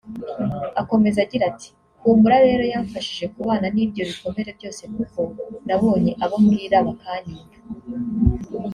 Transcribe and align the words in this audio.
Akomeza 0.81 1.17
agira 1.25 1.43
ati 1.51 1.69
«Humura 2.01 2.37
rero 2.47 2.63
yamfashije 2.73 3.25
kubana 3.33 3.65
n’ibyo 3.75 4.01
bikomere 4.09 4.49
byose 4.57 4.81
kuko 4.93 5.21
nabonye 5.67 6.11
abo 6.23 6.35
mbwira 6.43 6.77
bakanyumva 6.87 7.57